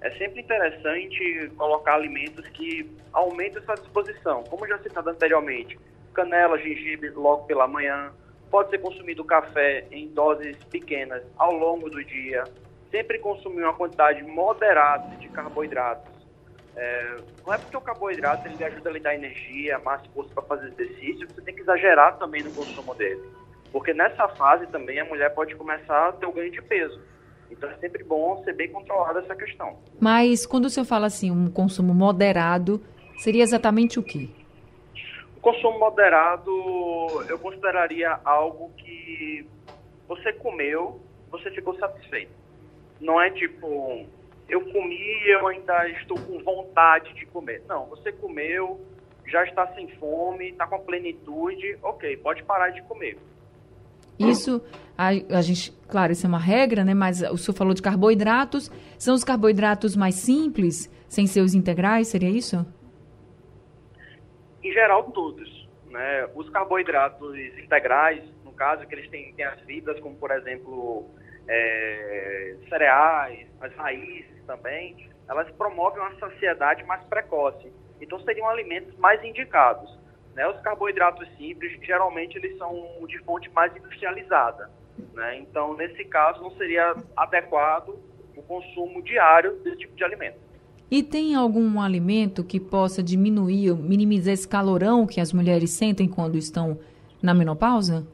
[0.00, 5.78] É sempre interessante colocar alimentos que aumentem essa disposição, como já citado anteriormente,
[6.18, 8.12] canela, gengibre logo pela manhã,
[8.50, 12.44] pode ser consumido café em doses pequenas ao longo do dia,
[12.90, 16.18] sempre consumir uma quantidade moderada de carboidratos
[16.78, 20.44] é, não é porque o carboidrato ele ajuda a lhe dar energia, mais força para
[20.44, 23.20] fazer exercício, você tem que exagerar também no consumo dele.
[23.72, 27.00] Porque nessa fase também a mulher pode começar a ter o ganho de peso.
[27.50, 29.76] Então é sempre bom ser bem controlada essa questão.
[29.98, 32.80] Mas quando o senhor fala assim, um consumo moderado,
[33.16, 34.28] seria exatamente o quê?
[35.38, 36.50] O consumo moderado
[37.28, 39.46] eu consideraria algo que
[40.08, 42.32] você comeu, você ficou satisfeito.
[43.00, 44.04] Não é tipo,
[44.48, 47.62] eu comi eu ainda estou com vontade de comer.
[47.68, 48.80] Não, você comeu,
[49.28, 53.16] já está sem fome, está com plenitude, ok, pode parar de comer.
[54.18, 54.60] Isso,
[54.96, 56.94] a, a, gente, claro, isso é uma regra, né?
[56.94, 58.72] Mas o senhor falou de carboidratos.
[58.98, 62.66] São os carboidratos mais simples, sem ser os integrais, seria isso?
[64.68, 65.66] Em geral, todos.
[65.86, 66.28] Né?
[66.34, 71.08] Os carboidratos integrais, no caso, que eles têm, têm as fibras, como por exemplo,
[71.48, 77.72] é, cereais, as raízes, também, elas promovem uma saciedade mais precoce.
[77.98, 79.98] Então seriam alimentos mais indicados.
[80.34, 80.46] Né?
[80.46, 84.70] Os carboidratos simples, geralmente, eles são de fonte mais industrializada.
[85.14, 85.38] Né?
[85.38, 87.98] Então, nesse caso, não seria adequado
[88.36, 90.47] o consumo diário desse tipo de alimento.
[90.90, 96.38] E tem algum alimento que possa diminuir, minimizar esse calorão que as mulheres sentem quando
[96.38, 96.78] estão
[97.22, 98.06] na menopausa?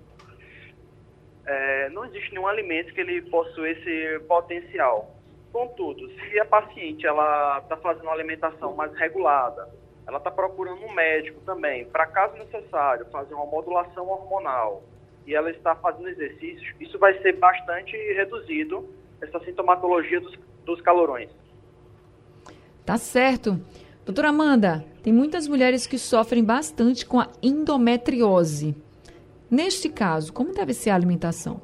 [1.47, 5.15] É, não existe nenhum alimento que ele possua esse potencial.
[5.53, 9.69] Contudo, se a paciente ela está fazendo uma alimentação mais regulada,
[10.05, 14.83] ela está procurando um médico também, para caso necessário, fazer uma modulação hormonal,
[15.27, 18.89] e ela está fazendo exercícios, isso vai ser bastante reduzido,
[19.21, 21.31] essa sintomatologia dos, dos calorões.
[22.85, 23.59] Tá certo.
[24.05, 28.77] Doutora Amanda, tem muitas mulheres que sofrem bastante com a endometriose.
[29.51, 31.61] Neste caso, como deve ser a alimentação?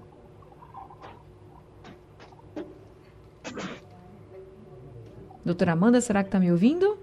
[5.45, 6.99] Doutora Amanda, será que está me ouvindo?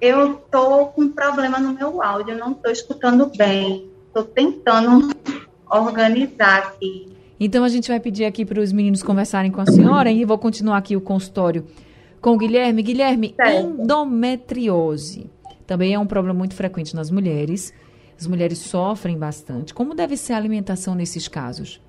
[0.00, 3.90] Eu estou com problema no meu áudio, não estou escutando bem.
[4.06, 5.14] Estou tentando
[5.70, 7.16] organizar aqui.
[7.38, 10.36] Então a gente vai pedir aqui para os meninos conversarem com a senhora e vou
[10.36, 11.64] continuar aqui o consultório
[12.20, 12.82] com o Guilherme.
[12.82, 13.82] Guilherme, certo.
[13.82, 15.30] endometriose
[15.66, 17.72] também é um problema muito frequente nas mulheres.
[18.18, 19.72] As mulheres sofrem bastante.
[19.72, 21.80] Como deve ser a alimentação nesses casos?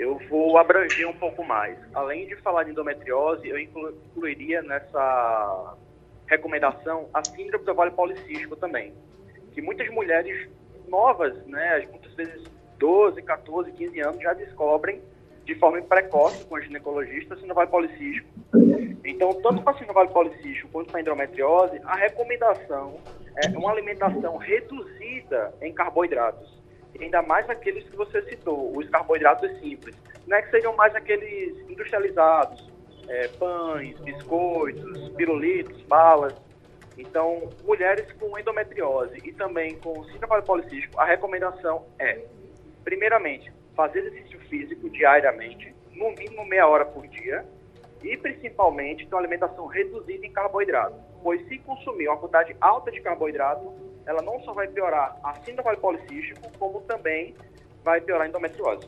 [0.00, 1.78] eu vou abranger um pouco mais.
[1.92, 5.76] Além de falar de endometriose, eu incluiria nessa
[6.26, 8.94] recomendação a síndrome do ovário policístico também,
[9.52, 10.48] que muitas mulheres
[10.88, 12.42] novas, né, muitas vezes
[12.78, 15.02] 12, 14, 15 anos, já descobrem
[15.44, 18.28] de forma precoce com a ginecologista ovário policístico.
[19.04, 22.96] Então, tanto para ovário policístico quanto para endometriose, a recomendação
[23.36, 26.60] é uma alimentação reduzida em carboidratos
[27.02, 29.94] ainda mais aqueles que você citou, os carboidratos simples,
[30.26, 32.70] né, que seriam mais aqueles industrializados,
[33.08, 36.34] é, pães, biscoitos, pirulitos, balas.
[36.96, 42.20] Então, mulheres com endometriose e também com síndrome policístico, a recomendação é,
[42.84, 47.46] primeiramente, fazer exercício físico diariamente, no mínimo meia hora por dia,
[48.02, 53.00] e principalmente ter uma alimentação reduzida em carboidrato, pois se consumir uma quantidade alta de
[53.00, 53.72] carboidrato,
[54.04, 57.34] ela não só vai piorar a síndrome policístico, como também
[57.82, 58.86] vai piorar a endometriose.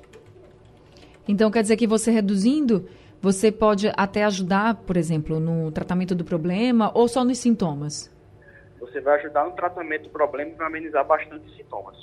[1.26, 2.86] Então quer dizer que você reduzindo,
[3.20, 8.12] você pode até ajudar, por exemplo, no tratamento do problema ou só nos sintomas?
[8.78, 11.96] Você vai ajudar no tratamento do problema e vai amenizar bastante os sintomas.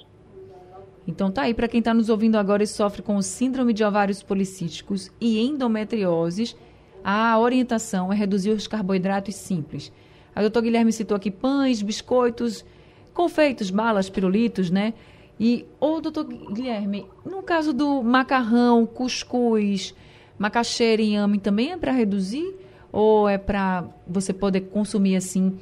[1.09, 4.21] Então tá aí para quem está nos ouvindo agora e sofre com síndrome de ovários
[4.21, 6.55] policísticos e endometrioses,
[7.03, 9.91] a orientação é reduzir os carboidratos simples.
[10.35, 12.63] A doutor Guilherme citou aqui pães, biscoitos,
[13.11, 14.93] confeitos, balas, pirulitos, né?
[15.39, 19.95] E, ô doutor Guilherme, no caso do macarrão, cuscuz,
[20.37, 22.55] macaxeira e inhame, também é para reduzir?
[22.91, 25.57] Ou é para você poder consumir assim,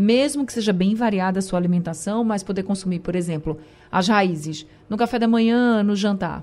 [0.00, 3.60] mesmo que seja bem variada a sua alimentação, mas poder consumir, por exemplo,
[3.92, 6.42] as raízes, no café da manhã, no jantar?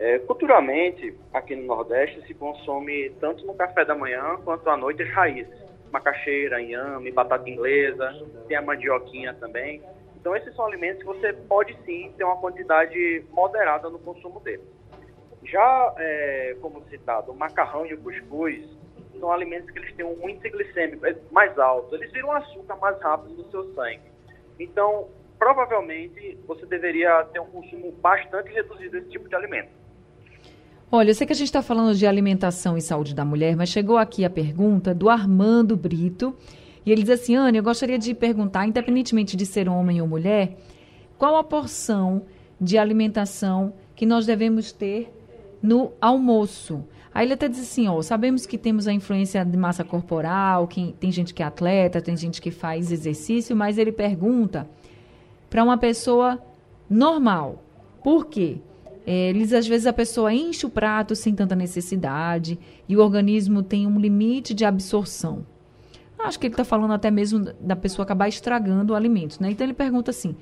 [0.00, 5.00] É, culturalmente, aqui no Nordeste, se consome tanto no café da manhã quanto à noite
[5.04, 5.54] as raízes.
[5.92, 8.12] Macaxeira, inhame, batata inglesa,
[8.48, 9.80] tem a mandioquinha também.
[10.16, 14.66] Então, esses são alimentos que você pode sim ter uma quantidade moderada no consumo deles.
[15.44, 18.60] Já, é, como citado, o macarrão e o cuscuz
[19.22, 21.94] são alimentos que eles têm um índice glicêmico mais alto.
[21.94, 24.00] Eles viram açúcar mais rápido no seu sangue.
[24.58, 25.06] Então,
[25.38, 29.70] provavelmente você deveria ter um consumo bastante reduzido desse tipo de alimento.
[30.90, 33.68] Olha, eu sei que a gente está falando de alimentação e saúde da mulher, mas
[33.68, 36.36] chegou aqui a pergunta do Armando Brito.
[36.84, 40.56] E ele diz assim: Anne, eu gostaria de perguntar, independentemente de ser homem ou mulher,
[41.16, 42.26] qual a porção
[42.60, 45.08] de alimentação que nós devemos ter
[45.62, 46.84] no almoço?
[47.14, 50.94] Aí ele até diz assim, ó, sabemos que temos a influência de massa corporal, que
[50.98, 54.66] tem gente que é atleta, tem gente que faz exercício, mas ele pergunta
[55.50, 56.42] para uma pessoa
[56.88, 57.62] normal.
[58.02, 58.58] Por quê?
[59.06, 63.62] É, eles, às vezes a pessoa enche o prato sem tanta necessidade e o organismo
[63.62, 65.44] tem um limite de absorção.
[66.18, 69.40] Acho que ele está falando até mesmo da pessoa acabar estragando o alimento.
[69.40, 69.50] Né?
[69.50, 70.36] Então ele pergunta assim: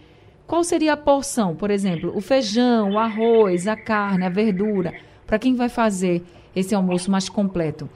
[0.46, 1.56] qual seria a porção?
[1.56, 4.92] Por exemplo, o feijão, o arroz, a carne, a verdura,
[5.26, 6.22] para quem vai fazer
[6.54, 7.88] esse almoço mais completo.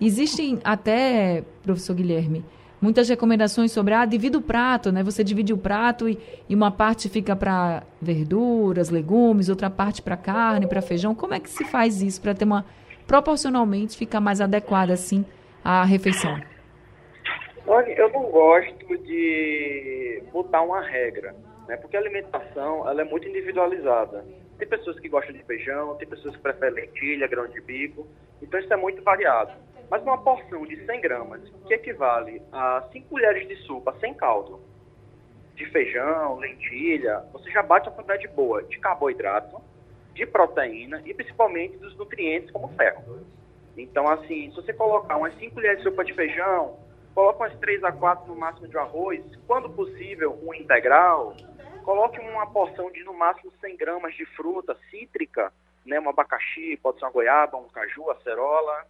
[0.00, 2.44] Existem até, professor Guilherme,
[2.80, 5.02] muitas recomendações sobre, ah, divida o prato, né?
[5.02, 10.16] Você divide o prato e, e uma parte fica para verduras, legumes, outra parte para
[10.16, 11.14] carne, para feijão.
[11.14, 12.64] Como é que se faz isso para ter uma,
[13.06, 15.24] proporcionalmente, ficar mais adequada, assim,
[15.64, 16.38] a refeição?
[17.66, 21.34] Olha, eu não gosto de botar uma regra,
[21.66, 21.76] né?
[21.78, 24.22] Porque a alimentação, ela é muito individualizada.
[24.58, 28.06] Tem pessoas que gostam de feijão, tem pessoas que preferem lentilha, grão de bico.
[28.40, 29.52] Então isso é muito variado.
[29.90, 34.60] Mas uma porção de 100 gramas, que equivale a 5 colheres de sopa sem caldo,
[35.54, 39.60] de feijão, lentilha, você já bate uma quantidade boa de carboidrato,
[40.14, 43.20] de proteína e principalmente dos nutrientes como ferro.
[43.76, 46.76] Então, assim, se você colocar umas 5 colheres de sopa de feijão,
[47.14, 51.36] coloca umas 3 a 4 no máximo de arroz, quando possível, um integral,
[51.84, 55.52] coloque uma porção de no máximo 100 gramas de fruta cítrica,
[55.84, 58.86] né, um abacaxi, pode ser uma goiaba, um caju, acerola,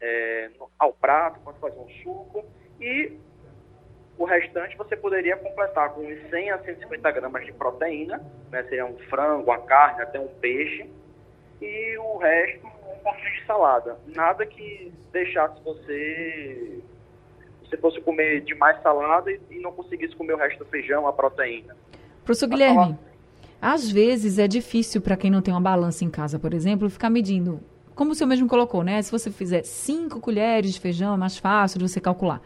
[0.00, 2.44] é, ao prato, pode fazer um suco,
[2.78, 3.18] e
[4.18, 8.98] o restante você poderia completar com 100 a 150 gramas de proteína, né, seria um
[9.08, 10.88] frango, uma carne, até um peixe,
[11.62, 13.98] e o resto um pouquinho de salada.
[14.14, 16.82] Nada que deixasse você
[17.62, 21.12] você fosse comer demais salada e, e não conseguisse comer o resto do feijão, a
[21.12, 21.74] proteína.
[22.24, 22.98] Professor Guilherme,
[23.60, 27.10] às vezes é difícil para quem não tem uma balança em casa, por exemplo, ficar
[27.10, 27.60] medindo
[27.94, 29.00] como o senhor mesmo colocou, né?
[29.02, 32.42] Se você fizer cinco colheres de feijão, é mais fácil de você calcular.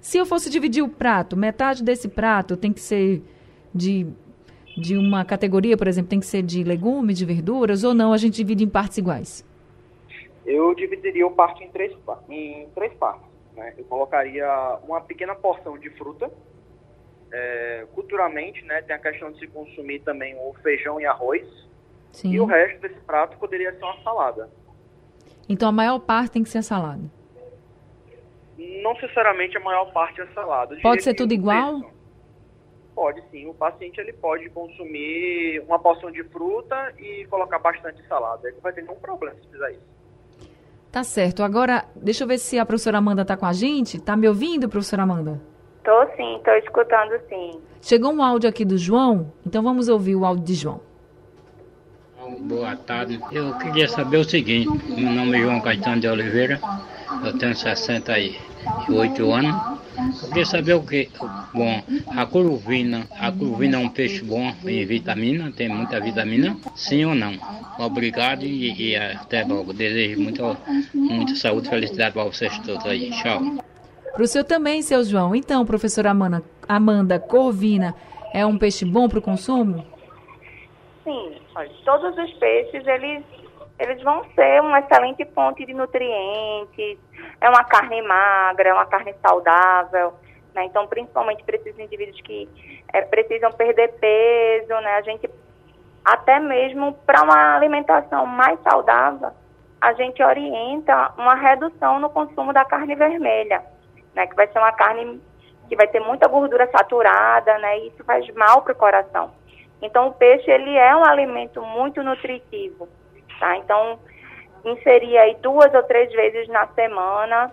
[0.00, 3.22] Se eu fosse dividir o prato, metade desse prato tem que ser
[3.72, 4.06] de,
[4.76, 8.16] de uma categoria, por exemplo, tem que ser de legumes, de verduras, ou não, a
[8.16, 9.44] gente divide em partes iguais?
[10.44, 11.96] Eu dividiria o prato em três,
[12.28, 13.26] em três partes.
[13.56, 13.74] Né?
[13.78, 14.46] Eu colocaria
[14.86, 16.30] uma pequena porção de fruta.
[17.36, 21.44] É, culturalmente, né, tem a questão de se consumir também o feijão e arroz.
[22.12, 22.30] Sim.
[22.30, 24.48] E o resto desse prato poderia ser uma salada.
[25.48, 27.02] Então a maior parte tem que ser salada?
[28.56, 30.76] Não necessariamente a maior parte é salada.
[30.80, 31.82] Pode ser tudo igual?
[32.94, 33.48] Pode sim.
[33.48, 38.46] O paciente ele pode consumir uma porção de fruta e colocar bastante salada.
[38.46, 39.94] Ele não vai ter nenhum problema se fizer isso.
[40.92, 41.42] Tá certo.
[41.42, 44.00] Agora, deixa eu ver se a professora Amanda está com a gente.
[44.00, 45.53] Tá me ouvindo, professora Amanda?
[45.84, 47.60] Tô sim, tô escutando sim.
[47.82, 50.80] Chegou um áudio aqui do João, então vamos ouvir o áudio de João.
[52.40, 53.20] Boa tarde.
[53.30, 56.58] Eu queria saber o seguinte, meu nome é João Caetano de Oliveira,
[57.22, 59.54] eu tenho 68 anos.
[60.22, 61.10] Eu queria saber o que.
[61.52, 61.82] Bom,
[62.16, 67.14] a curvina, a curvina é um peixe bom em vitamina, tem muita vitamina, sim ou
[67.14, 67.34] não?
[67.78, 69.74] Obrigado e, e até logo.
[69.74, 70.56] Desejo muita,
[70.94, 73.10] muita saúde e felicidade para vocês todos aí.
[73.10, 73.58] Tchau.
[74.14, 75.34] Para o senhor também, seu João.
[75.34, 77.94] Então, professora Amanda, Amanda corvina
[78.32, 79.84] é um peixe bom para o consumo?
[81.02, 81.36] Sim,
[81.84, 83.24] todos os peixes eles
[83.76, 86.96] eles vão ser uma excelente fonte de nutrientes,
[87.40, 90.14] é uma carne magra, é uma carne saudável,
[90.54, 90.64] né?
[90.64, 92.48] Então, principalmente para esses indivíduos que
[92.92, 94.94] é, precisam perder peso, né?
[94.94, 95.28] A gente,
[96.04, 99.30] até mesmo para uma alimentação mais saudável,
[99.80, 103.62] a gente orienta uma redução no consumo da carne vermelha,
[104.14, 104.26] né?
[104.26, 105.20] Que vai ser uma carne
[105.68, 107.78] que vai ter muita gordura saturada, né?
[107.78, 109.30] E isso faz mal para o coração.
[109.82, 112.88] Então, o peixe, ele é um alimento muito nutritivo,
[113.38, 113.56] tá?
[113.56, 113.98] Então,
[114.64, 117.52] inserir aí duas ou três vezes na semana,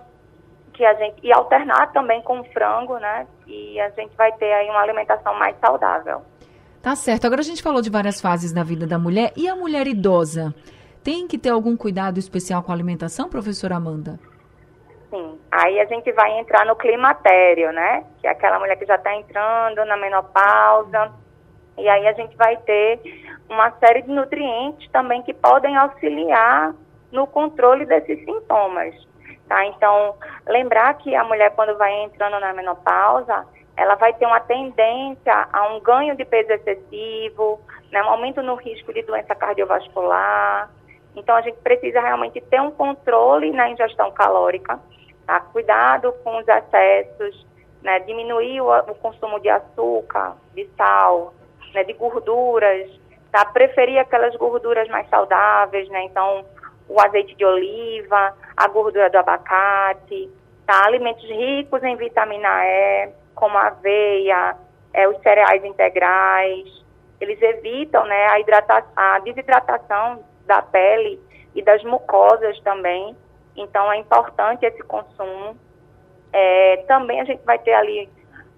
[0.74, 3.28] que a gente, e alternar também com frango, né?
[3.48, 6.22] E a gente vai ter aí uma alimentação mais saudável.
[6.82, 7.26] Tá certo.
[7.26, 9.32] Agora a gente falou de várias fases da vida da mulher.
[9.36, 10.54] E a mulher idosa?
[11.04, 14.20] Tem que ter algum cuidado especial com a alimentação, professora Amanda?
[15.12, 15.40] Sim.
[15.52, 18.06] Aí a gente vai entrar no climatério, né?
[18.20, 21.12] Que é aquela mulher que já está entrando na menopausa.
[21.78, 23.00] E aí a gente vai ter
[23.50, 26.74] uma série de nutrientes também que podem auxiliar
[27.12, 28.96] no controle desses sintomas.
[29.48, 29.66] Tá?
[29.66, 30.16] Então,
[30.48, 33.46] lembrar que a mulher, quando vai entrando na menopausa,
[33.76, 37.60] ela vai ter uma tendência a um ganho de peso excessivo,
[37.92, 40.70] né, um aumento no risco de doença cardiovascular.
[41.18, 44.80] Então, a gente precisa realmente ter um controle na ingestão calórica,
[45.32, 45.40] tá?
[45.40, 47.48] cuidado com os excessos,
[47.82, 51.34] né, diminuir o, o consumo de açúcar, de sal,
[51.74, 52.90] né, de gorduras,
[53.32, 53.46] tá?
[53.46, 56.04] preferir aquelas gorduras mais saudáveis, né?
[56.04, 56.46] então
[56.90, 60.30] o azeite de oliva, a gordura do abacate,
[60.68, 60.86] tá?
[60.86, 64.58] alimentos ricos em vitamina E, como a aveia,
[64.94, 66.82] é, os cereais integrais.
[67.22, 71.20] Eles evitam né, a, hidrata a desidratação da pele
[71.56, 73.16] e das mucosas também.
[73.56, 75.58] Então, é importante esse consumo.
[76.34, 78.10] É, também a gente vai ter ali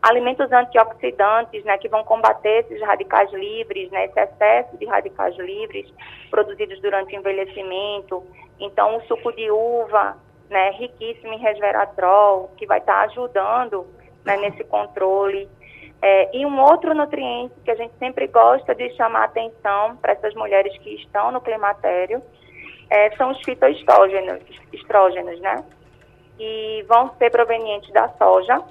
[0.02, 5.90] alimentos antioxidantes, né, que vão combater esses radicais livres, né, esse excesso de radicais livres
[6.30, 8.22] produzidos durante o envelhecimento.
[8.60, 10.18] Então, o suco de uva,
[10.50, 13.88] né, riquíssimo em resveratrol, que vai estar tá ajudando
[14.26, 15.50] né, nesse controle.
[16.02, 20.34] É, e um outro nutriente que a gente sempre gosta de chamar atenção para essas
[20.36, 22.22] mulheres que estão no climatério
[22.90, 25.64] é, são os fitoestrógenos, estrógenos, né?
[26.38, 28.62] Que vão ser provenientes da soja,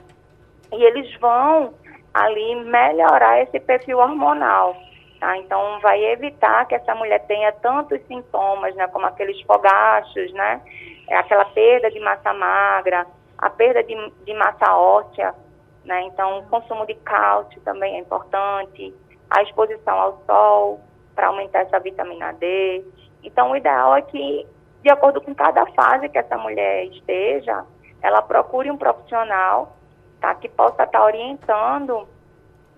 [0.72, 1.74] e eles vão
[2.12, 4.76] ali melhorar esse perfil hormonal.
[5.20, 5.36] Tá?
[5.38, 10.60] Então, vai evitar que essa mulher tenha tantos sintomas, né, como aqueles fogachos, né,
[11.08, 13.06] é aquela perda de massa magra,
[13.38, 13.94] a perda de,
[14.24, 15.32] de massa óssea,
[15.84, 18.92] né, então o consumo de cálcio também é importante,
[19.30, 20.80] a exposição ao sol
[21.14, 22.84] para aumentar essa vitamina D.
[23.22, 24.46] Então, o ideal é que,
[24.82, 27.64] de acordo com cada fase que essa mulher esteja,
[28.02, 29.76] ela procure um profissional
[30.20, 30.34] tá?
[30.34, 32.06] que possa estar tá orientando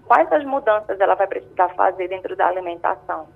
[0.04, 3.26] quais as mudanças ela vai precisar fazer dentro da alimentação.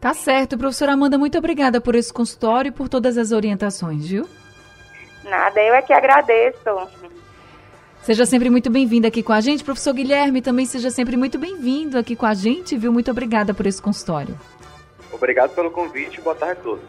[0.00, 4.28] Tá certo, professora Amanda, muito obrigada por esse consultório e por todas as orientações, viu?
[5.24, 6.88] Nada, eu é que agradeço.
[8.02, 9.62] Seja sempre muito bem-vindo aqui com a gente.
[9.62, 12.92] Professor Guilherme, também seja sempre muito bem-vindo aqui com a gente, viu?
[12.92, 14.36] Muito obrigada por esse consultório.
[15.12, 16.84] Obrigado pelo convite boa tarde a todos.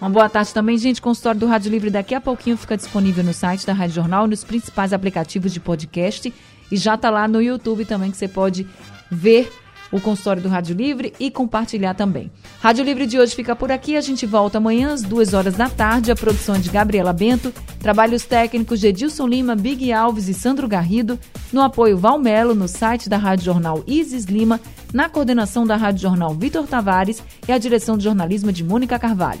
[0.00, 0.98] Uma boa tarde também, gente.
[0.98, 4.26] O consultório do Rádio Livre daqui a pouquinho fica disponível no site da Rádio Jornal,
[4.26, 6.34] nos principais aplicativos de podcast
[6.70, 8.66] e já está lá no YouTube também que você pode
[9.10, 9.52] ver
[9.92, 12.32] o consultório do Rádio Livre e compartilhar também.
[12.60, 13.96] Rádio Livre de hoje fica por aqui.
[13.96, 16.10] A gente volta amanhã às duas horas da tarde.
[16.10, 20.66] A produção é de Gabriela Bento, trabalhos técnicos de Edilson Lima, Big Alves e Sandro
[20.66, 21.18] Garrido,
[21.52, 24.58] no apoio Valmelo, no site da Rádio Jornal Isis Lima,
[24.92, 29.40] na coordenação da Rádio Jornal Vitor Tavares e a direção de jornalismo de Mônica Carvalho.